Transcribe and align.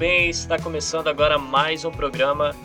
Bem? 0.00 0.30
Está 0.30 0.58
começando 0.58 1.08
agora 1.08 1.36
mais 1.36 1.84
um 1.84 1.90
programa 1.90 2.56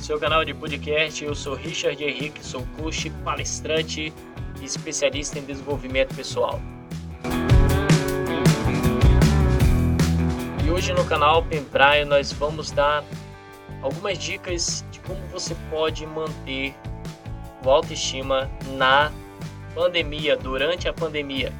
seu 0.00 0.16
canal 0.16 0.44
de 0.44 0.54
podcast. 0.54 1.24
Eu 1.24 1.34
sou 1.34 1.54
Richard 1.54 2.00
Henrique, 2.04 2.46
sou 2.46 2.64
coach, 2.76 3.10
palestrante 3.24 4.12
e 4.60 4.64
especialista 4.64 5.40
em 5.40 5.44
desenvolvimento 5.44 6.14
pessoal. 6.14 6.60
E 10.64 10.70
hoje 10.70 10.92
no 10.92 11.04
canal 11.04 11.42
Pempraia 11.42 12.04
nós 12.04 12.32
vamos 12.32 12.70
dar 12.70 13.02
algumas 13.82 14.16
dicas 14.16 14.84
de 14.92 15.00
como 15.00 15.18
você 15.32 15.56
pode 15.72 16.06
manter 16.06 16.76
o 17.64 17.70
autoestima 17.70 18.48
na 18.76 19.10
pandemia, 19.74 20.36
durante 20.36 20.86
a 20.86 20.92
pandemia. 20.92 21.52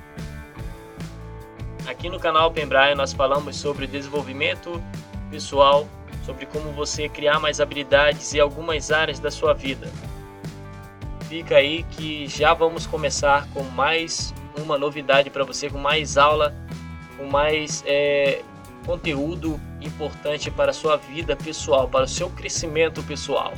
Aqui 1.89 2.09
no 2.09 2.21
canal 2.21 2.53
Pembraia 2.53 2.95
nós 2.95 3.13
falamos 3.13 3.57
sobre 3.57 3.89
desenvolvimento 3.89 4.81
pessoal, 5.35 5.89
sobre 6.25 6.47
como 6.47 6.71
você 6.71 7.09
criar 7.09 7.41
mais 7.41 7.61
habilidades 7.61 8.33
em 8.33 8.39
algumas 8.39 8.93
áreas 8.93 9.19
da 9.19 9.33
sua 9.33 9.53
vida. 9.53 9.91
Fica 11.29 11.57
aí 11.57 11.83
que 11.91 12.29
já 12.29 12.55
vamos 12.55 12.87
começar 12.87 13.49
com 13.53 13.65
mais 13.65 14.33
uma 14.57 14.79
novidade 14.79 15.31
para 15.31 15.43
você, 15.43 15.69
com 15.69 15.79
mais 15.79 16.17
aula, 16.17 16.55
com 17.19 17.25
mais 17.25 17.83
é, 17.85 18.43
conteúdo 18.87 19.61
importante 19.81 20.53
para 20.53 20.71
a 20.71 20.75
sua 20.75 20.97
vida 20.97 21.35
pessoal, 21.35 21.89
para 21.89 22.05
o 22.05 22.09
seu 22.09 22.31
crescimento 22.31 23.03
pessoal. 23.03 23.53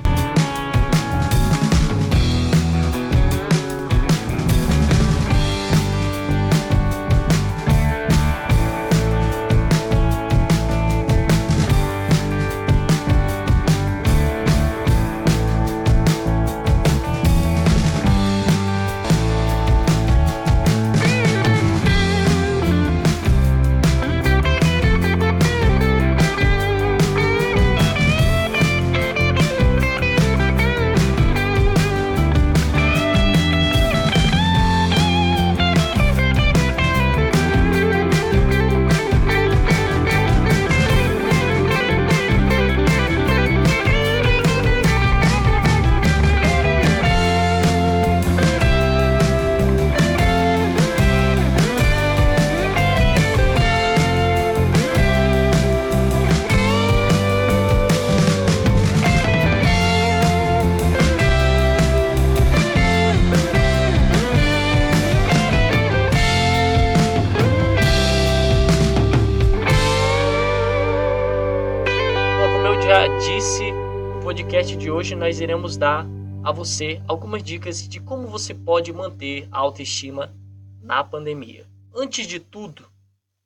Disse, 73.19 73.73
no 73.73 74.21
podcast 74.23 74.77
de 74.77 74.91
hoje 74.91 75.15
nós 75.15 75.41
iremos 75.41 75.77
dar 75.77 76.07
a 76.45 76.53
você 76.53 77.01
algumas 77.09 77.43
dicas 77.43 77.89
de 77.89 77.99
como 77.99 78.29
você 78.29 78.55
pode 78.55 78.93
manter 78.93 79.49
a 79.51 79.59
autoestima 79.59 80.35
na 80.83 81.03
pandemia. 81.03 81.67
Antes 81.95 82.27
de 82.27 82.39
tudo, 82.39 82.87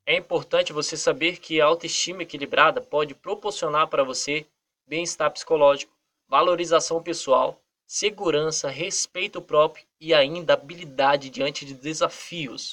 é 0.04 0.16
importante 0.16 0.72
você 0.72 0.96
saber 0.96 1.36
que 1.38 1.60
a 1.60 1.66
autoestima 1.66 2.22
equilibrada 2.22 2.80
pode 2.80 3.14
proporcionar 3.14 3.86
para 3.86 4.02
você 4.02 4.44
bem-estar 4.88 5.30
psicológico, 5.30 5.92
valorização 6.28 7.00
pessoal, 7.00 7.60
segurança, 7.86 8.68
respeito 8.68 9.40
próprio 9.40 9.84
e 10.00 10.12
ainda 10.12 10.54
habilidade 10.54 11.30
diante 11.30 11.64
de 11.64 11.74
desafios. 11.74 12.70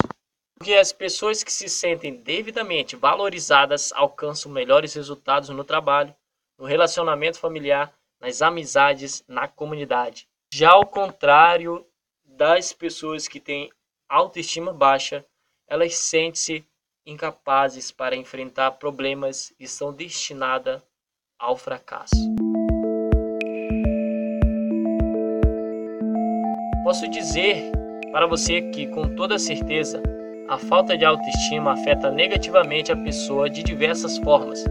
Porque 0.58 0.74
as 0.74 0.92
pessoas 0.92 1.44
que 1.44 1.54
se 1.54 1.70
sentem 1.70 2.16
devidamente 2.16 2.96
valorizadas 2.96 3.94
alcançam 3.94 4.52
melhores 4.52 4.96
resultados 4.96 5.50
no 5.50 5.64
trabalho, 5.64 6.14
no 6.58 6.66
relacionamento 6.66 7.40
familiar, 7.40 7.94
nas 8.20 8.42
amizades, 8.42 9.24
na 9.28 9.48
comunidade. 9.48 10.28
Já 10.52 10.72
ao 10.72 10.86
contrário 10.86 11.86
das 12.26 12.74
pessoas 12.74 13.28
que 13.28 13.40
têm 13.40 13.72
autoestima 14.10 14.74
baixa, 14.74 15.26
elas 15.68 15.96
sentem-se 15.96 16.66
incapazes 17.06 17.92
para 17.92 18.16
enfrentar 18.16 18.72
problemas 18.72 19.54
e 19.60 19.68
são 19.68 19.94
destinadas 19.94 20.82
ao 21.38 21.56
fracasso. 21.56 22.16
Posso 26.84 27.08
dizer 27.10 27.72
para 28.12 28.26
você 28.26 28.62
que, 28.72 28.88
com 28.88 29.14
toda 29.16 29.38
certeza, 29.38 30.02
a 30.48 30.58
falta 30.58 30.98
de 30.98 31.04
autoestima 31.04 31.74
afeta 31.74 32.10
negativamente 32.10 32.92
a 32.92 32.96
pessoa 32.96 33.50
de 33.50 33.62
diversas 33.62 34.18
formas 34.18 34.64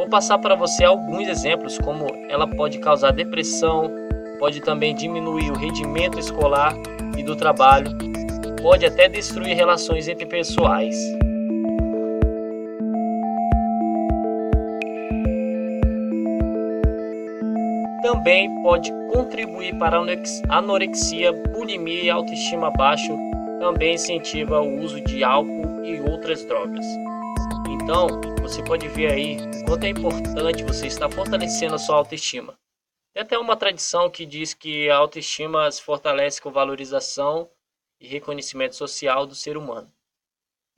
Vou 0.00 0.08
passar 0.08 0.38
para 0.38 0.54
você 0.54 0.82
alguns 0.82 1.28
exemplos 1.28 1.76
como 1.76 2.06
ela 2.30 2.46
pode 2.46 2.78
causar 2.78 3.10
depressão, 3.10 3.92
pode 4.38 4.62
também 4.62 4.94
diminuir 4.94 5.50
o 5.50 5.54
rendimento 5.54 6.18
escolar 6.18 6.74
e 7.18 7.22
do 7.22 7.36
trabalho, 7.36 7.90
pode 8.62 8.86
até 8.86 9.10
destruir 9.10 9.54
relações 9.54 10.08
interpessoais. 10.08 10.96
Também 18.00 18.48
pode 18.62 18.90
contribuir 19.12 19.78
para 19.78 20.00
anorexia, 20.48 21.30
bulimia 21.52 22.04
e 22.04 22.10
autoestima 22.10 22.70
baixo, 22.70 23.14
também 23.58 23.96
incentiva 23.96 24.62
o 24.62 24.80
uso 24.80 24.98
de 25.02 25.22
álcool 25.22 25.84
e 25.84 26.00
outras 26.00 26.42
drogas. 26.46 26.86
Então, 27.90 28.06
você 28.40 28.62
pode 28.62 28.86
ver 28.86 29.10
aí 29.12 29.36
quanto 29.66 29.82
é 29.82 29.88
importante 29.88 30.62
você 30.62 30.86
estar 30.86 31.10
fortalecendo 31.10 31.74
a 31.74 31.78
sua 31.78 31.96
autoestima. 31.96 32.56
Tem 33.12 33.20
até 33.20 33.36
uma 33.36 33.56
tradição 33.56 34.08
que 34.08 34.24
diz 34.24 34.54
que 34.54 34.88
a 34.88 34.96
autoestima 34.96 35.68
se 35.72 35.82
fortalece 35.82 36.40
com 36.40 36.52
valorização 36.52 37.50
e 37.98 38.06
reconhecimento 38.06 38.76
social 38.76 39.26
do 39.26 39.34
ser 39.34 39.56
humano. 39.56 39.92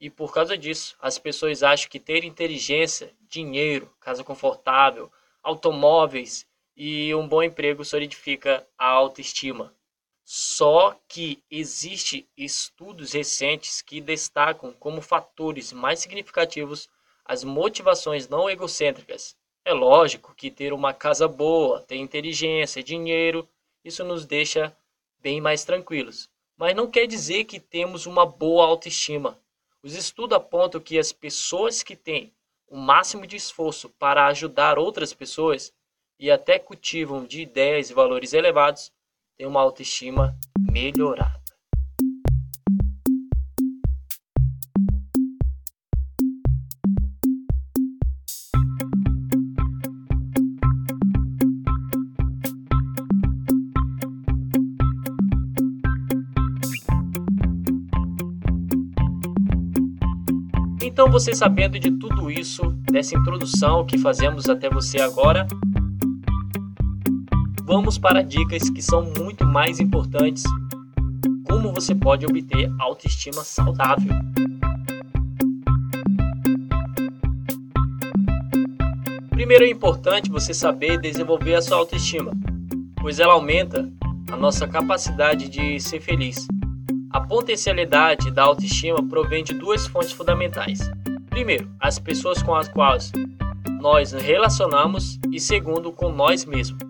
E 0.01 0.09
por 0.09 0.33
causa 0.33 0.57
disso, 0.57 0.97
as 1.03 1.19
pessoas 1.19 1.63
acham 1.63 1.91
que 1.91 2.01
ter 2.01 2.25
inteligência, 2.25 3.13
dinheiro, 3.29 3.95
casa 4.01 4.25
confortável, 4.25 5.13
automóveis 5.43 6.47
e 6.75 7.15
um 7.15 7.29
bom 7.29 7.43
emprego 7.43 7.85
solidifica 7.85 8.67
a 8.79 8.87
autoestima. 8.87 9.75
Só 10.25 10.99
que 11.07 11.43
existe 11.51 12.27
estudos 12.35 13.13
recentes 13.13 13.83
que 13.83 14.01
destacam 14.01 14.73
como 14.73 15.03
fatores 15.03 15.75
mais 15.75 15.99
significativos 16.01 16.89
as 17.25 17.45
motivações 17.45 18.29
não 18.29 18.49
egocêntricas. 18.49 19.37
É 19.65 19.73
lógico 19.73 20.35
que 20.35 20.51
ter 20.51 20.73
uma 20.73 20.93
casa 20.93 21.29
boa, 21.29 21.81
ter 21.81 21.97
inteligência, 21.97 22.83
dinheiro, 22.83 23.49
isso 23.85 24.05
nos 24.05 24.27
deixa 24.27 24.77
bem 25.21 25.41
mais 25.41 25.65
tranquilos. 25.65 26.29
Mas 26.57 26.75
não 26.75 26.91
quer 26.91 27.07
dizer 27.07 27.45
que 27.45 27.61
temos 27.61 28.07
uma 28.07 28.27
boa 28.27 28.67
autoestima. 28.67 29.39
Os 29.83 29.95
estudos 29.95 30.37
apontam 30.37 30.81
que 30.81 30.99
as 30.99 31.13
pessoas 31.13 31.83
que 31.83 31.97
têm 31.97 32.33
o 32.69 32.77
máximo 32.77 33.27
de 33.27 33.37
esforço 33.37 33.89
para 33.91 34.27
ajudar 34.27 34.79
outras 34.79 35.13
pessoas 35.13 35.73
e 36.19 36.31
até 36.31 36.59
cultivam 36.59 37.25
de 37.25 37.43
ideias 37.43 37.91
e 37.91 37.95
valores 37.95 38.33
elevados 38.33 38.93
têm 39.37 39.47
uma 39.47 39.61
autoestima 39.61 40.37
melhorada. 40.71 41.42
Então, 61.03 61.11
você 61.11 61.35
sabendo 61.35 61.81
de 61.81 61.91
tudo 61.91 62.31
isso, 62.31 62.63
dessa 62.89 63.17
introdução 63.17 63.85
que 63.85 63.99
fazemos 63.99 64.49
até 64.49 64.71
você 64.71 65.01
agora, 65.01 65.49
vamos 67.65 67.99
para 67.99 68.23
dicas 68.23 68.71
que 68.71 68.81
são 68.81 69.13
muito 69.19 69.45
mais 69.45 69.81
importantes. 69.81 70.45
Como 71.45 71.73
você 71.73 71.93
pode 71.93 72.25
obter 72.25 72.73
autoestima 72.79 73.43
saudável. 73.43 74.13
Primeiro 79.31 79.65
é 79.65 79.71
importante 79.71 80.31
você 80.31 80.55
saber 80.55 81.01
desenvolver 81.01 81.57
a 81.57 81.63
sua 81.63 81.79
autoestima, 81.79 82.31
pois 83.01 83.19
ela 83.19 83.33
aumenta 83.33 83.93
a 84.31 84.37
nossa 84.37 84.69
capacidade 84.69 85.49
de 85.49 85.81
ser 85.81 86.01
feliz. 86.01 86.47
A 87.13 87.21
potencialidade 87.21 88.31
da 88.31 88.45
autoestima 88.45 89.07
provém 89.07 89.45
de 89.45 89.53
duas 89.53 89.87
fontes 89.87 90.13
fundamentais. 90.13 90.81
Primeiro, 91.29 91.69
as 91.79 91.99
pessoas 91.99 92.43
com 92.43 92.55
as 92.55 92.69
quais 92.69 93.13
nós 93.81 94.13
nos 94.13 94.23
relacionamos 94.23 95.19
e 95.31 95.39
segundo, 95.39 95.93
com 95.93 96.11
nós 96.11 96.45
mesmos. 96.45 96.81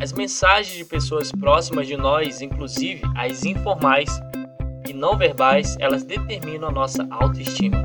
As 0.00 0.12
mensagens 0.12 0.76
de 0.76 0.84
pessoas 0.84 1.30
próximas 1.30 1.86
de 1.86 1.96
nós, 1.96 2.40
inclusive 2.40 3.02
as 3.16 3.44
informais 3.44 4.08
e 4.88 4.92
não 4.92 5.16
verbais, 5.16 5.76
elas 5.78 6.04
determinam 6.04 6.68
a 6.68 6.72
nossa 6.72 7.06
autoestima. 7.10 7.84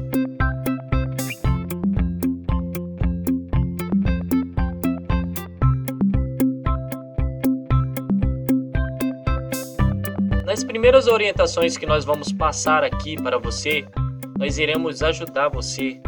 Primeiras 10.89 11.07
orientações 11.07 11.77
que 11.77 11.85
nós 11.85 12.03
vamos 12.03 12.33
passar 12.33 12.83
aqui 12.83 13.15
para 13.15 13.37
você, 13.37 13.85
nós 14.39 14.57
iremos 14.57 15.03
ajudar 15.03 15.47
você 15.47 16.01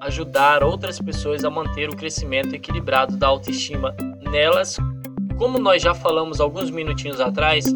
ajudar 0.00 0.64
outras 0.64 0.98
pessoas 0.98 1.44
a 1.44 1.50
manter 1.50 1.90
o 1.90 1.94
crescimento 1.94 2.54
equilibrado 2.54 3.18
da 3.18 3.26
autoestima 3.26 3.94
nelas. 4.22 4.78
Como 5.36 5.58
nós 5.58 5.82
já 5.82 5.92
falamos 5.92 6.40
alguns 6.40 6.70
minutinhos 6.70 7.20
atrás, 7.20 7.66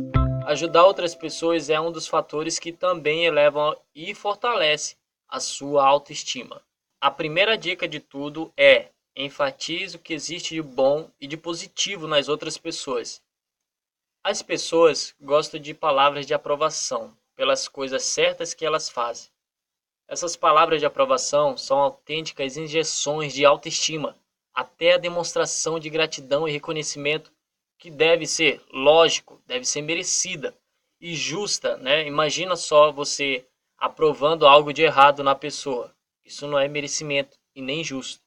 ajudar 0.46 0.86
outras 0.86 1.14
pessoas 1.14 1.68
é 1.68 1.78
um 1.78 1.92
dos 1.92 2.08
fatores 2.08 2.58
que 2.58 2.72
também 2.72 3.26
elevam 3.26 3.76
e 3.94 4.14
fortalece 4.14 4.96
a 5.28 5.38
sua 5.38 5.86
autoestima. 5.86 6.62
A 6.98 7.10
primeira 7.10 7.58
dica 7.58 7.86
de 7.86 8.00
tudo 8.00 8.50
é 8.56 8.88
enfatize 9.14 9.96
o 9.96 10.00
que 10.00 10.14
existe 10.14 10.54
de 10.54 10.62
bom 10.62 11.10
e 11.20 11.26
de 11.26 11.36
positivo 11.36 12.08
nas 12.08 12.30
outras 12.30 12.56
pessoas. 12.56 13.20
As 14.22 14.42
pessoas 14.42 15.14
gostam 15.18 15.58
de 15.58 15.72
palavras 15.72 16.26
de 16.26 16.34
aprovação 16.34 17.16
pelas 17.34 17.66
coisas 17.66 18.02
certas 18.02 18.52
que 18.52 18.66
elas 18.66 18.90
fazem. 18.90 19.30
Essas 20.06 20.36
palavras 20.36 20.78
de 20.78 20.84
aprovação 20.84 21.56
são 21.56 21.78
autênticas 21.78 22.58
injeções 22.58 23.32
de 23.32 23.46
autoestima, 23.46 24.14
até 24.52 24.92
a 24.92 24.98
demonstração 24.98 25.78
de 25.78 25.88
gratidão 25.88 26.46
e 26.46 26.52
reconhecimento 26.52 27.32
que 27.78 27.90
deve 27.90 28.26
ser, 28.26 28.60
lógico, 28.70 29.40
deve 29.46 29.64
ser 29.64 29.80
merecida 29.80 30.54
e 31.00 31.14
justa, 31.14 31.78
né? 31.78 32.06
Imagina 32.06 32.56
só 32.56 32.92
você 32.92 33.46
aprovando 33.78 34.46
algo 34.46 34.70
de 34.70 34.82
errado 34.82 35.24
na 35.24 35.34
pessoa. 35.34 35.94
Isso 36.22 36.46
não 36.46 36.58
é 36.58 36.68
merecimento 36.68 37.38
e 37.54 37.62
nem 37.62 37.82
justo. 37.82 38.22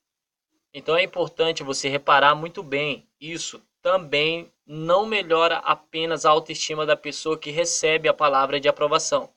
Então 0.73 0.97
é 0.97 1.03
importante 1.03 1.61
você 1.61 1.87
reparar 1.87 2.33
muito 2.33 2.63
bem 2.63 3.07
isso. 3.21 3.61
Também 3.79 4.51
não 4.65 5.05
melhora 5.05 5.57
apenas 5.57 6.25
a 6.25 6.29
autoestima 6.29 6.85
da 6.85 6.95
pessoa 6.95 7.37
que 7.37 7.51
recebe 7.51 8.07
a 8.07 8.13
palavra 8.13 8.59
de 8.59 8.67
aprovação, 8.67 9.29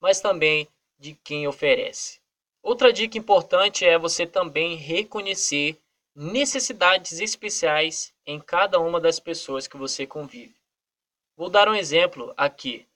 mas 0.00 0.20
também 0.20 0.68
de 0.98 1.14
quem 1.14 1.46
oferece. 1.46 2.20
Outra 2.62 2.92
dica 2.92 3.18
importante 3.18 3.84
é 3.84 3.98
você 3.98 4.26
também 4.26 4.76
reconhecer 4.76 5.80
necessidades 6.14 7.20
especiais 7.20 8.14
em 8.26 8.38
cada 8.38 8.78
uma 8.78 9.00
das 9.00 9.18
pessoas 9.18 9.66
que 9.66 9.76
você 9.76 10.06
convive. 10.06 10.54
Vou 11.36 11.48
dar 11.48 11.68
um 11.68 11.74
exemplo 11.74 12.32
aqui. 12.36 12.86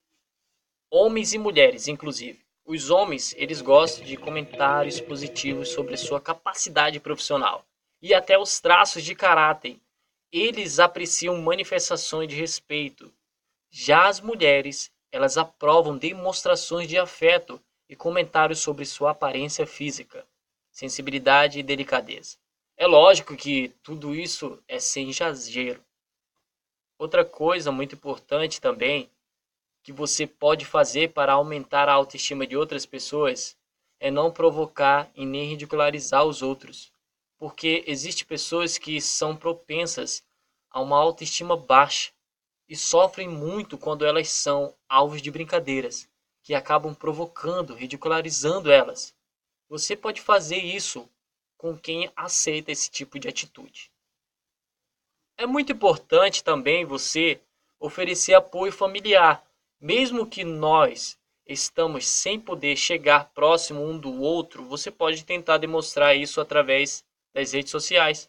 Homens 0.90 1.32
e 1.32 1.38
mulheres, 1.38 1.88
inclusive. 1.88 2.44
Os 2.64 2.90
homens, 2.90 3.34
eles 3.38 3.60
gostam 3.60 4.04
de 4.04 4.16
comentários 4.16 5.00
positivos 5.00 5.70
sobre 5.70 5.96
sua 5.96 6.20
capacidade 6.20 7.00
profissional 7.00 7.64
e 8.02 8.12
até 8.12 8.38
os 8.38 8.60
traços 8.60 9.02
de 9.02 9.14
caráter. 9.14 9.80
Eles 10.38 10.78
apreciam 10.78 11.40
manifestações 11.40 12.28
de 12.28 12.36
respeito. 12.36 13.10
Já 13.70 14.06
as 14.06 14.20
mulheres, 14.20 14.92
elas 15.10 15.38
aprovam 15.38 15.96
demonstrações 15.96 16.86
de 16.86 16.98
afeto 16.98 17.58
e 17.88 17.96
comentários 17.96 18.58
sobre 18.58 18.84
sua 18.84 19.12
aparência 19.12 19.66
física, 19.66 20.26
sensibilidade 20.70 21.58
e 21.58 21.62
delicadeza. 21.62 22.36
É 22.76 22.86
lógico 22.86 23.34
que 23.34 23.70
tudo 23.82 24.14
isso 24.14 24.62
é 24.68 24.78
sem 24.78 25.08
exagero. 25.08 25.82
Outra 26.98 27.24
coisa 27.24 27.72
muito 27.72 27.94
importante 27.94 28.60
também 28.60 29.10
que 29.82 29.90
você 29.90 30.26
pode 30.26 30.66
fazer 30.66 31.14
para 31.14 31.32
aumentar 31.32 31.88
a 31.88 31.94
autoestima 31.94 32.46
de 32.46 32.58
outras 32.58 32.84
pessoas 32.84 33.56
é 33.98 34.10
não 34.10 34.30
provocar 34.30 35.10
e 35.14 35.24
nem 35.24 35.48
ridicularizar 35.48 36.26
os 36.26 36.42
outros, 36.42 36.92
porque 37.38 37.82
existem 37.86 38.26
pessoas 38.26 38.76
que 38.76 39.00
são 39.00 39.34
propensas 39.34 40.25
a 40.76 40.80
uma 40.82 40.98
autoestima 40.98 41.56
baixa 41.56 42.12
e 42.68 42.76
sofrem 42.76 43.26
muito 43.26 43.78
quando 43.78 44.04
elas 44.04 44.28
são 44.28 44.74
alvos 44.86 45.22
de 45.22 45.30
brincadeiras 45.30 46.06
que 46.42 46.52
acabam 46.52 46.94
provocando, 46.94 47.74
ridicularizando 47.74 48.70
elas. 48.70 49.14
Você 49.70 49.96
pode 49.96 50.20
fazer 50.20 50.58
isso 50.58 51.08
com 51.56 51.74
quem 51.78 52.12
aceita 52.14 52.70
esse 52.70 52.90
tipo 52.90 53.18
de 53.18 53.26
atitude. 53.26 53.90
É 55.38 55.46
muito 55.46 55.72
importante 55.72 56.44
também 56.44 56.84
você 56.84 57.40
oferecer 57.80 58.34
apoio 58.34 58.70
familiar, 58.70 59.42
mesmo 59.80 60.26
que 60.26 60.44
nós 60.44 61.18
estamos 61.46 62.06
sem 62.06 62.38
poder 62.38 62.76
chegar 62.76 63.30
próximo 63.32 63.82
um 63.82 63.98
do 63.98 64.20
outro, 64.20 64.62
você 64.62 64.90
pode 64.90 65.24
tentar 65.24 65.56
demonstrar 65.56 66.14
isso 66.14 66.38
através 66.38 67.02
das 67.32 67.52
redes 67.52 67.70
sociais, 67.70 68.28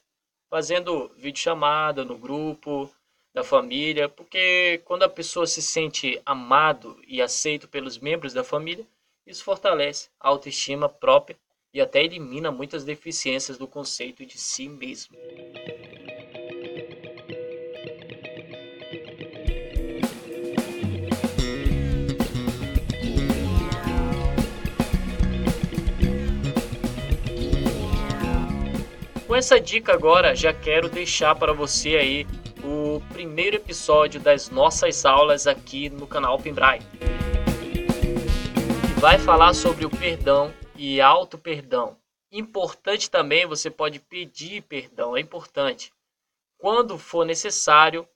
fazendo 0.50 1.12
videochamada 1.18 2.04
no 2.04 2.18
grupo, 2.18 2.92
da 3.38 3.44
família, 3.44 4.10
porque 4.10 4.82
quando 4.84 5.04
a 5.04 5.10
pessoa 5.10 5.46
se 5.46 5.62
sente 5.62 6.20
amado 6.26 7.00
e 7.08 7.22
aceito 7.22 7.68
pelos 7.68 8.00
membros 8.00 8.34
da 8.34 8.44
família, 8.44 8.84
isso 9.28 9.44
fortalece 9.44 10.10
a 10.20 10.30
autoestima 10.30 10.90
própria 10.90 11.38
e 11.72 11.80
até 11.80 12.04
elimina 12.04 12.52
muitas 12.52 12.84
deficiências 12.84 13.56
do 13.56 13.68
conceito 13.68 14.26
de 14.26 14.40
si 14.40 14.68
mesmo. 14.68 15.16
Essa 29.38 29.60
dica 29.60 29.94
agora, 29.94 30.36
já 30.36 30.52
quero 30.52 30.90
deixar 30.90 31.36
para 31.36 31.54
você 31.54 31.96
aí 31.96 32.28
o 32.64 33.00
primeiro 33.14 33.56
episódio 33.56 34.20
das 34.20 34.50
nossas 34.50 35.06
aulas 35.06 35.46
aqui 35.46 35.90
no 35.90 36.08
canal 36.08 36.36
Open 36.36 36.54
Braille. 36.54 36.86
Vai 39.00 39.20
falar 39.20 39.54
sobre 39.54 39.86
o 39.86 39.92
perdão 39.92 40.52
e 40.76 41.00
auto-perdão. 41.00 41.96
Importante 42.32 43.12
também, 43.12 43.46
você 43.46 43.70
pode 43.70 44.00
pedir 44.00 44.64
perdão, 44.64 45.16
é 45.16 45.20
importante. 45.20 45.94
Quando 46.58 46.98
for 46.98 47.24
necessário, 47.24 48.08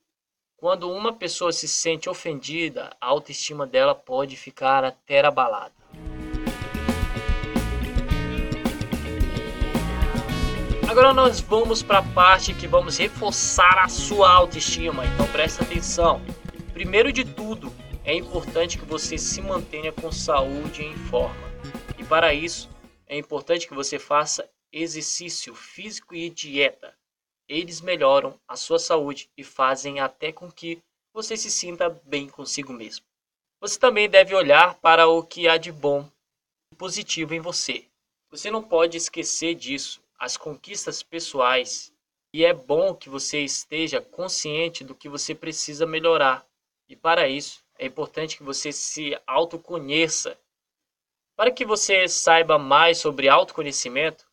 quando 0.58 0.92
uma 0.92 1.14
pessoa 1.14 1.52
se 1.52 1.68
sente 1.68 2.10
ofendida, 2.10 2.96
a 3.00 3.08
autoestima 3.08 3.68
dela 3.68 3.94
pode 3.94 4.36
ficar 4.36 4.84
até 4.84 5.24
abalada. 5.24 5.81
Agora 10.92 11.14
nós 11.14 11.40
vamos 11.40 11.82
para 11.82 12.00
a 12.00 12.14
parte 12.14 12.54
que 12.54 12.68
vamos 12.68 12.98
reforçar 12.98 13.80
a 13.80 13.88
sua 13.88 14.30
autoestima, 14.30 15.06
então 15.06 15.26
presta 15.32 15.64
atenção. 15.64 16.22
Primeiro 16.74 17.14
de 17.14 17.24
tudo, 17.24 17.74
é 18.04 18.14
importante 18.14 18.78
que 18.78 18.84
você 18.84 19.18
se 19.18 19.42
mantenha 19.42 19.94
com 19.94 20.12
saúde 20.12 20.82
e 20.82 20.88
em 20.88 20.98
forma. 20.98 21.50
E 21.98 22.04
para 22.04 22.34
isso, 22.34 22.70
é 23.08 23.18
importante 23.18 23.70
que 23.70 23.74
você 23.74 23.98
faça 23.98 24.50
exercício 24.70 25.56
físico 25.56 26.14
e 26.14 26.30
dieta. 26.30 26.94
Eles 27.48 27.80
melhoram 27.80 28.38
a 28.46 28.58
sua 28.58 28.78
saúde 28.78 29.30
e 29.38 29.46
fazem 29.46 30.02
até 30.02 30.34
com 30.34 30.52
que 30.52 30.78
você 31.14 31.38
se 31.38 31.50
sinta 31.50 31.90
bem 32.04 32.28
consigo 32.28 32.74
mesmo. 32.74 33.06
Você 33.62 33.80
também 33.80 34.10
deve 34.10 34.36
olhar 34.36 34.76
para 34.76 35.08
o 35.08 35.24
que 35.24 35.48
há 35.48 35.56
de 35.56 35.72
bom 35.72 36.06
e 36.70 36.76
positivo 36.76 37.34
em 37.34 37.40
você. 37.40 37.86
Você 38.30 38.52
não 38.52 38.62
pode 38.62 38.98
esquecer 38.98 39.56
disso 39.56 40.02
as 40.22 40.38
conquistas 40.38 41.02
pessoais 41.02 41.92
e 42.32 42.46
é 42.46 42.54
bom 42.54 42.94
que 42.94 43.10
você 43.10 43.40
esteja 43.42 44.00
consciente 44.00 44.84
do 44.84 44.94
que 44.94 45.10
você 45.10 45.34
precisa 45.34 45.84
melhorar. 45.84 46.46
E 46.88 46.96
para 46.96 47.28
isso, 47.28 47.64
é 47.80 47.88
importante 47.88 48.38
que 48.38 48.44
você 48.44 48.72
se 48.72 49.20
autoconheça. 49.26 50.38
Para 51.36 51.50
que 51.50 51.66
você 51.66 52.08
saiba 52.08 52.60
mais 52.60 53.00
sobre 53.00 53.28
autoconhecimento, 53.28 54.28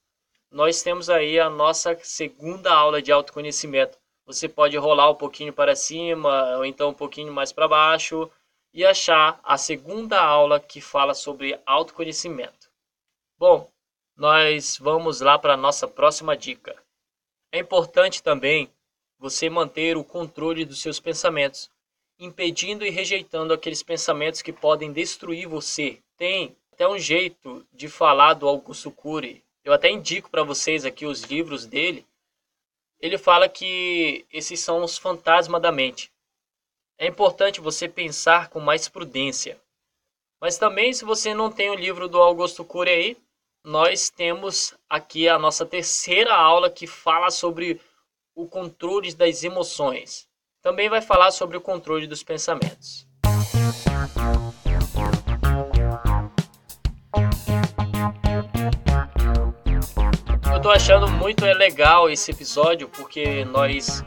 nós 0.50 0.82
temos 0.82 1.08
aí 1.08 1.40
a 1.40 1.48
nossa 1.48 1.98
segunda 2.02 2.70
aula 2.70 3.00
de 3.00 3.10
autoconhecimento. 3.10 3.98
Você 4.26 4.46
pode 4.46 4.76
rolar 4.76 5.10
um 5.10 5.14
pouquinho 5.14 5.54
para 5.54 5.74
cima 5.74 6.58
ou 6.58 6.66
então 6.66 6.90
um 6.90 6.94
pouquinho 6.94 7.32
mais 7.32 7.50
para 7.50 7.66
baixo 7.66 8.30
e 8.74 8.84
achar 8.84 9.40
a 9.42 9.56
segunda 9.56 10.20
aula 10.20 10.60
que 10.60 10.82
fala 10.82 11.14
sobre 11.14 11.58
autoconhecimento. 11.64 12.70
Bom, 13.38 13.72
nós 14.18 14.76
vamos 14.78 15.20
lá 15.20 15.38
para 15.38 15.54
a 15.54 15.56
nossa 15.56 15.86
próxima 15.86 16.36
dica. 16.36 16.74
É 17.52 17.60
importante 17.60 18.20
também 18.20 18.68
você 19.16 19.48
manter 19.48 19.96
o 19.96 20.02
controle 20.02 20.64
dos 20.64 20.82
seus 20.82 20.98
pensamentos, 20.98 21.70
impedindo 22.18 22.84
e 22.84 22.90
rejeitando 22.90 23.54
aqueles 23.54 23.80
pensamentos 23.80 24.42
que 24.42 24.52
podem 24.52 24.92
destruir 24.92 25.46
você. 25.46 26.02
Tem 26.16 26.56
até 26.72 26.88
um 26.88 26.98
jeito 26.98 27.64
de 27.72 27.88
falar 27.88 28.34
do 28.34 28.48
Augusto 28.48 28.90
Cury. 28.90 29.44
Eu 29.62 29.72
até 29.72 29.88
indico 29.88 30.28
para 30.28 30.42
vocês 30.42 30.84
aqui 30.84 31.06
os 31.06 31.22
livros 31.22 31.64
dele. 31.64 32.04
Ele 32.98 33.18
fala 33.18 33.48
que 33.48 34.26
esses 34.32 34.58
são 34.58 34.82
os 34.82 34.98
fantasmas 34.98 35.62
da 35.62 35.70
mente. 35.70 36.10
É 36.98 37.06
importante 37.06 37.60
você 37.60 37.88
pensar 37.88 38.48
com 38.48 38.58
mais 38.58 38.88
prudência. 38.88 39.60
Mas 40.40 40.58
também, 40.58 40.92
se 40.92 41.04
você 41.04 41.32
não 41.32 41.52
tem 41.52 41.70
o 41.70 41.76
livro 41.76 42.08
do 42.08 42.20
Augusto 42.20 42.64
Cury 42.64 42.90
aí, 42.90 43.16
nós 43.68 44.08
temos 44.08 44.74
aqui 44.88 45.28
a 45.28 45.38
nossa 45.38 45.66
terceira 45.66 46.34
aula 46.34 46.70
que 46.70 46.86
fala 46.86 47.30
sobre 47.30 47.78
o 48.34 48.48
controle 48.48 49.14
das 49.14 49.44
emoções. 49.44 50.26
Também 50.62 50.88
vai 50.88 51.02
falar 51.02 51.30
sobre 51.32 51.58
o 51.58 51.60
controle 51.60 52.06
dos 52.06 52.22
pensamentos. 52.22 53.06
Eu 60.50 60.56
estou 60.56 60.72
achando 60.72 61.06
muito 61.06 61.44
legal 61.44 62.08
esse 62.08 62.30
episódio 62.30 62.88
porque 62.88 63.44
nós 63.44 64.02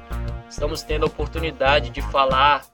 estamos 0.49 0.81
tendo 0.81 1.03
a 1.03 1.07
oportunidade 1.07 1.91
de 1.91 2.01
falar, 2.01 2.65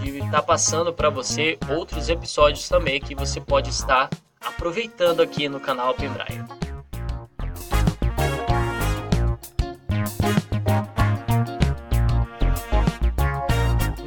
de 0.00 0.18
estar 0.18 0.30
tá 0.32 0.42
passando 0.42 0.92
para 0.92 1.08
você 1.08 1.56
outros 1.70 2.08
episódios 2.08 2.68
também 2.68 3.00
que 3.00 3.14
você 3.14 3.40
pode 3.40 3.70
estar 3.70 4.10
aproveitando 4.44 5.22
aqui 5.22 5.48
no 5.48 5.60
canal 5.60 5.94
Pembraia. 5.94 6.46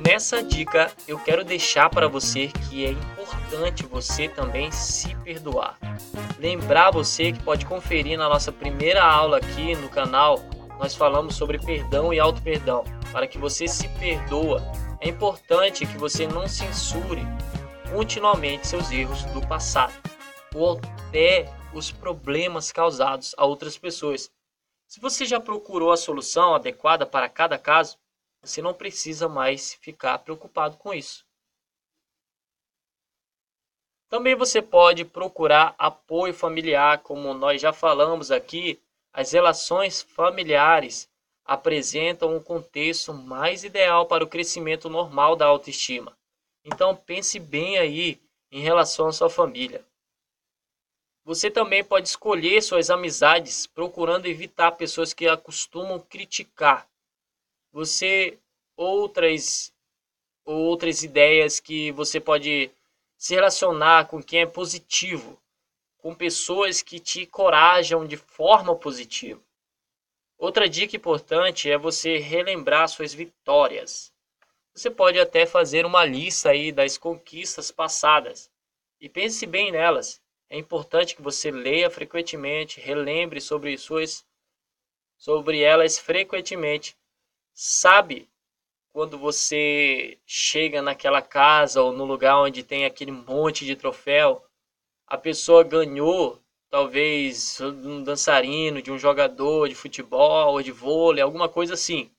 Nessa 0.06 0.42
dica 0.44 0.92
eu 1.08 1.20
quero 1.20 1.44
deixar 1.44 1.90
para 1.90 2.08
você 2.08 2.48
que 2.48 2.86
é 2.86 2.92
importante 2.92 3.86
você 3.86 4.30
também 4.30 4.72
se 4.72 5.14
perdoar. 5.16 5.78
Lembrar 6.40 6.92
você 6.92 7.32
que 7.32 7.44
pode 7.44 7.66
conferir 7.66 8.18
na 8.18 8.30
nossa 8.30 8.52
primeira 8.52 9.04
aula 9.04 9.38
aqui 9.38 9.76
no 9.76 9.90
canal, 9.90 10.40
nós 10.80 10.96
falamos 10.96 11.36
sobre 11.36 11.60
perdão 11.60 12.14
e 12.14 12.20
auto-perdão. 12.20 12.84
Para 13.12 13.28
que 13.28 13.38
você 13.38 13.68
se 13.68 13.88
perdoa, 13.90 14.62
é 15.02 15.10
importante 15.10 15.86
que 15.86 15.98
você 15.98 16.28
não 16.28 16.48
censure 16.48 17.26
continuamente 17.92 18.68
seus 18.68 18.92
erros 18.92 19.24
do 19.26 19.42
passado 19.42 19.94
ou 20.56 20.80
até 21.08 21.46
os 21.74 21.92
problemas 21.92 22.72
causados 22.72 23.36
a 23.38 23.46
outras 23.46 23.78
pessoas. 23.78 24.32
Se 24.88 25.00
você 25.00 25.26
já 25.26 25.40
procurou 25.40 25.92
a 25.92 25.98
solução 25.98 26.56
adequada 26.56 27.06
para 27.06 27.28
cada 27.28 27.60
caso, 27.60 27.98
você 28.42 28.62
não 28.62 28.74
precisa 28.74 29.28
mais 29.28 29.74
ficar 29.74 30.18
preocupado 30.20 30.78
com 30.78 30.94
isso. 30.94 31.26
Também 34.08 34.36
você 34.36 34.62
pode 34.62 35.04
procurar 35.04 35.76
apoio 35.78 36.34
familiar, 36.34 37.00
como 37.00 37.34
nós 37.34 37.60
já 37.60 37.74
falamos 37.74 38.32
aqui, 38.32 38.80
as 39.12 39.32
relações 39.32 40.02
familiares 40.02 41.10
apresentam 41.44 42.36
um 42.36 42.42
contexto 42.42 43.14
mais 43.14 43.64
ideal 43.64 44.06
para 44.06 44.24
o 44.24 44.28
crescimento 44.28 44.90
normal 44.90 45.36
da 45.36 45.46
autoestima. 45.46 46.18
Então 46.64 46.96
pense 46.96 47.40
bem 47.40 47.78
aí 47.78 48.22
em 48.52 48.62
relação 48.62 49.08
à 49.08 49.12
sua 49.12 49.30
família. 49.30 49.86
Você 51.26 51.50
também 51.50 51.84
pode 51.84 52.08
escolher 52.08 52.62
suas 52.62 52.92
amizades 52.92 53.66
procurando 53.66 54.28
evitar 54.28 54.74
pessoas 54.74 55.12
que 55.12 55.28
acostumam 55.28 56.00
criticar. 56.00 56.88
Você 57.72 58.38
outras 58.78 59.74
outras 60.46 61.02
ideias 61.02 61.60
que 61.60 61.92
você 61.94 62.20
pode 62.20 62.70
se 63.18 63.34
relacionar 63.34 64.08
com 64.08 64.22
quem 64.22 64.42
é 64.42 64.46
positivo, 64.46 65.42
com 65.98 66.14
pessoas 66.14 66.84
que 66.84 67.00
te 67.00 67.26
corajam 67.26 68.06
de 68.06 68.18
forma 68.18 68.76
positiva. 68.76 69.42
Outra 70.38 70.70
dica 70.70 70.96
importante 70.96 71.72
é 71.72 71.76
você 71.76 72.20
relembrar 72.20 72.88
suas 72.88 73.16
vitórias. 73.16 74.14
Você 74.76 74.92
pode 74.92 75.20
até 75.20 75.48
fazer 75.48 75.88
uma 75.88 76.06
lista 76.06 76.50
aí 76.52 76.72
das 76.72 77.00
conquistas 77.00 77.72
passadas 77.72 78.52
e 79.02 79.10
pense 79.10 79.48
bem 79.48 79.72
nelas. 79.72 80.22
É 80.50 80.58
importante 80.58 81.16
que 81.16 81.22
você 81.22 81.50
leia 81.52 81.90
frequentemente, 81.90 82.80
relembre 82.80 83.42
sobre 83.42 83.78
suas 83.78 84.26
sobre 85.18 85.62
elas 85.62 85.98
frequentemente. 85.98 86.96
Sabe 87.54 88.30
quando 88.92 89.18
você 89.18 90.20
chega 90.26 90.82
naquela 90.82 91.22
casa 91.22 91.82
ou 91.82 91.92
no 91.92 92.06
lugar 92.06 92.38
onde 92.40 92.64
tem 92.64 92.86
aquele 92.86 93.12
monte 93.12 93.66
de 93.66 93.76
troféu, 93.76 94.44
a 95.08 95.18
pessoa 95.18 95.64
ganhou 95.64 96.42
talvez 96.70 97.60
um 97.62 98.04
dançarino, 98.04 98.82
de 98.82 98.92
um 98.92 98.98
jogador 98.98 99.70
de 99.70 99.76
futebol 99.76 100.54
ou 100.54 100.62
de 100.62 100.72
vôlei, 100.72 101.22
alguma 101.22 101.48
coisa 101.50 101.74
assim. 101.74 102.12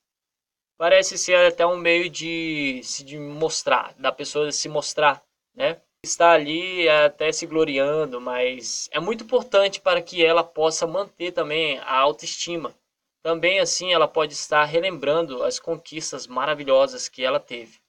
Parece 0.79 1.17
ser 1.17 1.47
até 1.47 1.67
um 1.67 1.77
meio 1.77 2.11
de 2.11 2.83
se 2.83 3.17
mostrar, 3.19 3.95
da 3.99 4.13
pessoa 4.13 4.53
se 4.53 4.69
mostrar, 4.69 5.25
né? 5.55 5.81
Está 6.07 6.33
ali 6.33 6.89
até 6.89 7.31
se 7.33 7.47
gloriando, 7.47 8.21
mas 8.21 8.89
é 8.93 9.01
muito 9.01 9.25
importante 9.25 9.81
para 9.81 10.01
que 10.01 10.25
ela 10.25 10.43
possa 10.43 10.87
manter 10.87 11.33
também 11.33 11.79
a 11.79 11.99
autoestima. 11.99 12.75
Também 13.23 13.59
assim 13.59 13.93
ela 13.93 14.07
pode 14.07 14.33
estar 14.33 14.65
relembrando 14.65 15.43
as 15.43 15.59
conquistas 15.59 16.27
maravilhosas 16.27 17.09
que 17.09 17.25
ela 17.25 17.41
teve. 17.41 17.81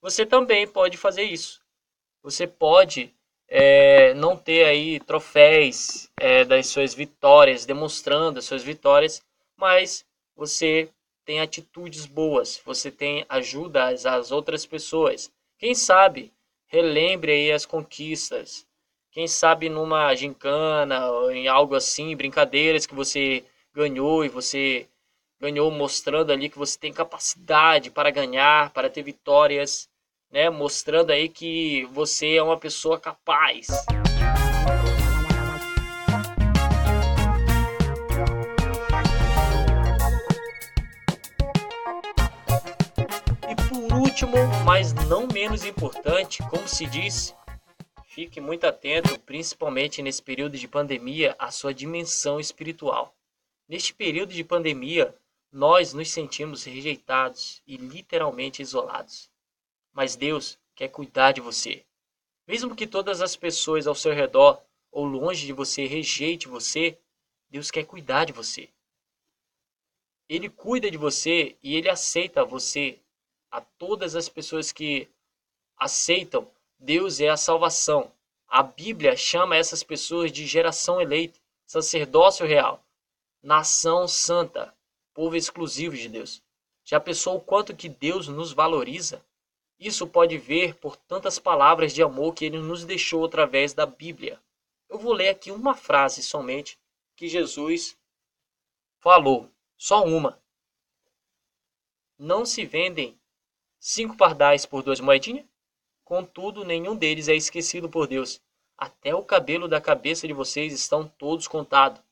Você 0.00 0.24
também 0.24 0.66
pode 0.66 0.96
fazer 0.96 1.22
isso. 1.22 1.60
Você 2.22 2.46
pode 2.46 3.14
é, 3.48 4.14
não 4.14 4.36
ter 4.36 4.64
aí 4.64 5.00
troféus 5.00 6.10
é, 6.18 6.44
das 6.44 6.66
suas 6.68 6.94
vitórias, 6.94 7.66
demonstrando 7.66 8.38
as 8.38 8.44
suas 8.44 8.62
vitórias, 8.62 9.22
mas 9.56 10.04
você 10.36 10.88
tem 11.24 11.40
atitudes 11.40 12.06
boas, 12.06 12.60
você 12.64 12.90
tem 12.90 13.24
ajuda 13.28 13.88
às, 13.88 14.06
às 14.06 14.30
outras 14.30 14.66
pessoas. 14.66 15.30
Quem 15.58 15.74
sabe 15.74 16.32
relembre 16.70 17.32
aí 17.32 17.52
as 17.52 17.66
conquistas. 17.66 18.66
Quem 19.10 19.26
sabe 19.26 19.68
numa 19.68 20.14
gincana 20.14 21.10
em 21.32 21.48
algo 21.48 21.74
assim, 21.74 22.16
brincadeiras 22.16 22.86
que 22.86 22.94
você 22.94 23.44
ganhou 23.74 24.24
e 24.24 24.28
você 24.28 24.86
ganhou 25.40 25.70
mostrando 25.70 26.32
ali 26.32 26.48
que 26.48 26.58
você 26.58 26.78
tem 26.78 26.92
capacidade 26.92 27.90
para 27.90 28.10
ganhar, 28.10 28.70
para 28.70 28.88
ter 28.88 29.02
vitórias, 29.02 29.88
né? 30.30 30.48
Mostrando 30.48 31.10
aí 31.10 31.28
que 31.28 31.84
você 31.86 32.36
é 32.36 32.42
uma 32.42 32.56
pessoa 32.56 33.00
capaz. 33.00 33.66
Último, 43.80 44.36
mas 44.64 44.92
não 45.08 45.26
menos 45.26 45.64
importante, 45.64 46.42
como 46.48 46.66
se 46.68 46.86
diz, 46.86 47.34
fique 48.04 48.40
muito 48.40 48.66
atento, 48.66 49.18
principalmente 49.20 50.02
nesse 50.02 50.22
período 50.22 50.58
de 50.58 50.68
pandemia, 50.68 51.34
à 51.38 51.50
sua 51.50 51.72
dimensão 51.72 52.40
espiritual. 52.40 53.14
Neste 53.68 53.94
período 53.94 54.32
de 54.32 54.44
pandemia, 54.44 55.14
nós 55.52 55.92
nos 55.92 56.10
sentimos 56.10 56.64
rejeitados 56.64 57.62
e 57.66 57.76
literalmente 57.76 58.62
isolados. 58.62 59.30
Mas 59.92 60.16
Deus 60.16 60.58
quer 60.74 60.88
cuidar 60.88 61.32
de 61.32 61.40
você. 61.40 61.84
Mesmo 62.46 62.74
que 62.74 62.86
todas 62.86 63.20
as 63.20 63.36
pessoas 63.36 63.86
ao 63.86 63.94
seu 63.94 64.12
redor 64.12 64.60
ou 64.90 65.04
longe 65.04 65.46
de 65.46 65.52
você 65.52 65.86
rejeite 65.86 66.48
você, 66.48 66.98
Deus 67.48 67.70
quer 67.70 67.84
cuidar 67.84 68.24
de 68.24 68.32
você. 68.32 68.68
Ele 70.28 70.48
cuida 70.48 70.90
de 70.90 70.96
você 70.96 71.56
e 71.62 71.76
ele 71.76 71.88
aceita 71.88 72.44
você 72.44 73.00
a 73.50 73.60
todas 73.60 74.14
as 74.14 74.28
pessoas 74.28 74.70
que 74.70 75.08
aceitam, 75.76 76.50
Deus 76.78 77.20
é 77.20 77.28
a 77.28 77.36
salvação. 77.36 78.12
A 78.46 78.62
Bíblia 78.62 79.16
chama 79.16 79.56
essas 79.56 79.82
pessoas 79.82 80.32
de 80.32 80.46
geração 80.46 81.00
eleita, 81.00 81.38
sacerdócio 81.66 82.46
real, 82.46 82.84
nação 83.42 84.08
santa, 84.08 84.74
povo 85.14 85.36
exclusivo 85.36 85.96
de 85.96 86.08
Deus. 86.08 86.42
Já 86.84 86.98
pensou 86.98 87.36
o 87.36 87.40
quanto 87.40 87.76
que 87.76 87.88
Deus 87.88 88.26
nos 88.26 88.52
valoriza? 88.52 89.24
Isso 89.78 90.06
pode 90.06 90.36
ver 90.36 90.74
por 90.74 90.96
tantas 90.96 91.38
palavras 91.38 91.92
de 91.92 92.02
amor 92.02 92.34
que 92.34 92.44
ele 92.44 92.58
nos 92.58 92.84
deixou 92.84 93.24
através 93.24 93.72
da 93.72 93.86
Bíblia. 93.86 94.40
Eu 94.88 94.98
vou 94.98 95.12
ler 95.12 95.28
aqui 95.28 95.50
uma 95.50 95.74
frase 95.74 96.22
somente 96.22 96.78
que 97.14 97.28
Jesus 97.28 97.96
falou, 98.98 99.48
só 99.76 100.04
uma. 100.04 100.42
Não 102.18 102.44
se 102.44 102.64
vendem 102.64 103.19
cinco 103.80 104.16
pardais 104.16 104.66
por 104.66 104.82
duas 104.82 105.00
moedinhas? 105.00 105.46
Contudo, 106.04 106.64
nenhum 106.64 106.94
deles 106.94 107.28
é 107.28 107.34
esquecido 107.34 107.88
por 107.88 108.06
Deus. 108.06 108.40
Até 108.76 109.14
o 109.14 109.24
cabelo 109.24 109.66
da 109.66 109.80
cabeça 109.80 110.26
de 110.26 110.32
vocês 110.32 110.72
estão 110.72 111.08
todos 111.08 111.48
contados. 111.48 112.02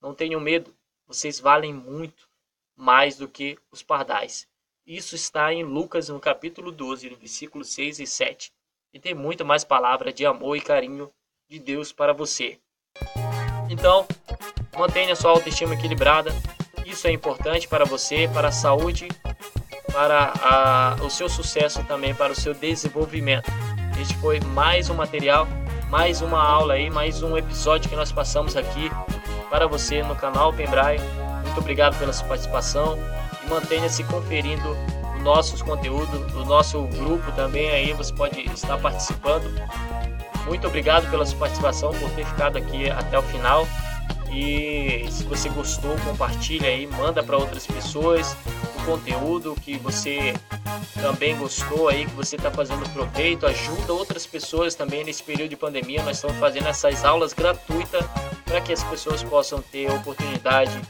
Não 0.00 0.14
tenham 0.14 0.40
medo, 0.40 0.76
vocês 1.06 1.40
valem 1.40 1.72
muito 1.72 2.28
mais 2.76 3.16
do 3.16 3.26
que 3.26 3.58
os 3.72 3.82
pardais. 3.82 4.46
Isso 4.86 5.14
está 5.14 5.52
em 5.52 5.64
Lucas, 5.64 6.08
no 6.08 6.20
capítulo 6.20 6.70
12, 6.70 7.10
no 7.10 7.16
versículo 7.16 7.64
6 7.64 8.00
e 8.00 8.06
7. 8.06 8.52
E 8.92 9.00
tem 9.00 9.14
muito 9.14 9.44
mais 9.44 9.64
palavra 9.64 10.12
de 10.12 10.24
amor 10.24 10.56
e 10.56 10.60
carinho 10.60 11.10
de 11.48 11.58
Deus 11.58 11.92
para 11.92 12.12
você. 12.12 12.60
Então, 13.68 14.06
mantenha 14.76 15.16
sua 15.16 15.30
autoestima 15.30 15.74
equilibrada. 15.74 16.30
Isso 16.84 17.08
é 17.08 17.10
importante 17.10 17.66
para 17.66 17.84
você, 17.84 18.28
para 18.28 18.48
a 18.48 18.52
saúde, 18.52 19.08
para 19.96 20.30
a, 20.42 20.96
o 21.02 21.08
seu 21.08 21.26
sucesso 21.26 21.82
também, 21.84 22.14
para 22.14 22.30
o 22.30 22.36
seu 22.36 22.52
desenvolvimento. 22.52 23.50
Este 23.98 24.14
foi 24.18 24.38
mais 24.40 24.90
um 24.90 24.94
material, 24.94 25.48
mais 25.88 26.20
uma 26.20 26.38
aula 26.38 26.74
aí, 26.74 26.90
mais 26.90 27.22
um 27.22 27.34
episódio 27.34 27.88
que 27.88 27.96
nós 27.96 28.12
passamos 28.12 28.58
aqui 28.58 28.90
para 29.48 29.66
você 29.66 30.02
no 30.02 30.14
canal 30.14 30.52
Pembraio. 30.52 31.00
Muito 31.44 31.58
obrigado 31.60 31.98
pela 31.98 32.12
sua 32.12 32.26
participação 32.28 32.98
e 33.42 33.48
mantenha-se 33.48 34.04
conferindo 34.04 34.76
os 35.16 35.22
nossos 35.22 35.62
conteúdos, 35.62 36.34
o 36.34 36.44
nosso 36.44 36.82
grupo 36.88 37.32
também 37.32 37.70
aí, 37.70 37.94
você 37.94 38.12
pode 38.12 38.38
estar 38.52 38.76
participando. 38.76 39.50
Muito 40.44 40.66
obrigado 40.66 41.10
pela 41.10 41.24
sua 41.24 41.38
participação, 41.38 41.92
por 41.92 42.10
ter 42.10 42.26
ficado 42.26 42.58
aqui 42.58 42.90
até 42.90 43.18
o 43.18 43.22
final. 43.22 43.66
E 44.30 45.06
se 45.08 45.24
você 45.24 45.48
gostou, 45.48 45.96
compartilha 46.04 46.68
aí, 46.68 46.86
manda 46.86 47.22
para 47.22 47.38
outras 47.38 47.66
pessoas 47.66 48.36
conteúdo 48.86 49.54
que 49.56 49.76
você 49.78 50.32
também 51.02 51.36
gostou 51.36 51.88
aí, 51.88 52.06
que 52.06 52.12
você 52.12 52.36
está 52.36 52.50
fazendo 52.50 52.88
proveito, 52.92 53.46
ajuda 53.46 53.92
outras 53.92 54.24
pessoas 54.24 54.74
também 54.74 55.04
nesse 55.04 55.22
período 55.22 55.50
de 55.50 55.56
pandemia. 55.56 56.02
Nós 56.02 56.16
estamos 56.16 56.36
fazendo 56.38 56.68
essas 56.68 57.04
aulas 57.04 57.32
gratuitas 57.32 58.04
para 58.44 58.60
que 58.60 58.72
as 58.72 58.82
pessoas 58.84 59.22
possam 59.22 59.60
ter 59.60 59.90
a 59.90 59.94
oportunidade 59.94 60.80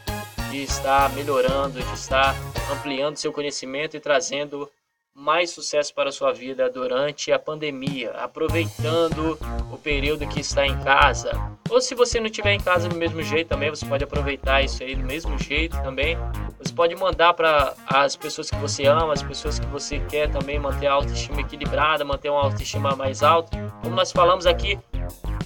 de 0.51 0.63
estar 0.63 1.11
melhorando, 1.15 1.83
de 1.83 1.95
estar 1.95 2.37
ampliando 2.71 3.17
seu 3.17 3.33
conhecimento 3.33 3.97
e 3.97 4.01
trazendo 4.01 4.71
mais 5.15 5.51
sucesso 5.51 5.95
para 5.95 6.11
a 6.11 6.13
sua 6.13 6.31
vida 6.31 6.69
durante 6.69 7.33
a 7.33 7.39
pandemia, 7.39 8.11
aproveitando 8.11 9.39
o 9.73 9.79
período 9.79 10.29
que 10.29 10.41
está 10.41 10.67
em 10.67 10.79
casa. 10.83 11.33
Ou 11.71 11.81
se 11.81 11.95
você 11.95 12.21
não 12.21 12.27
estiver 12.27 12.53
em 12.53 12.61
casa 12.61 12.87
do 12.87 12.97
mesmo 12.97 13.23
jeito 13.23 13.49
também, 13.49 13.71
você 13.71 13.87
pode 13.87 14.05
aproveitar 14.05 14.63
isso 14.63 14.83
aí 14.83 14.95
do 14.95 15.03
mesmo 15.03 15.39
jeito 15.39 15.75
também. 15.83 16.19
Você 16.67 16.73
pode 16.73 16.97
mandar 16.97 17.33
para 17.33 17.75
as 17.87 18.17
pessoas 18.17 18.51
que 18.51 18.57
você 18.57 18.87
ama, 18.87 19.13
as 19.13 19.23
pessoas 19.23 19.57
que 19.57 19.67
você 19.67 20.01
quer 20.01 20.29
também 20.29 20.59
manter 20.59 20.89
a 20.89 20.95
autoestima 20.95 21.41
equilibrada, 21.41 22.05
manter 22.05 22.29
uma 22.29 22.43
autoestima 22.43 22.97
mais 22.97 23.23
alta. 23.23 23.57
Como 23.85 23.95
nós 23.95 24.11
falamos 24.11 24.47
aqui, 24.47 24.77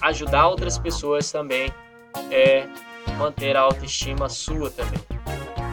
ajudar 0.01 0.47
outras 0.47 0.79
pessoas 0.79 1.31
também 1.31 1.71
é 2.31 2.67
manter 3.19 3.55
a 3.55 3.61
autoestima 3.61 4.27
sua 4.29 4.71
também. 4.71 4.99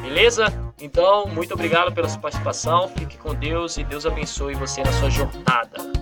Beleza? 0.03 0.47
Então, 0.79 1.27
muito 1.27 1.55
obrigado 1.55 1.95
pela 1.95 2.11
sua 2.11 2.21
participação. 2.21 2.89
Fique 2.89 3.17
com 3.17 3.35
Deus 3.35 3.79
e 3.79 3.85
Deus 3.85 4.05
abençoe 4.05 4.55
você 4.55 4.83
na 4.83 4.93
sua 4.93 5.09
jornada. 5.09 5.98